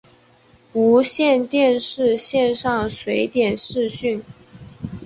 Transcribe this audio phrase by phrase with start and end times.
[0.73, 4.23] 无线电视线上随点视讯